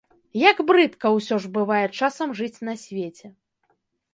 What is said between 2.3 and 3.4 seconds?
жыць на свеце.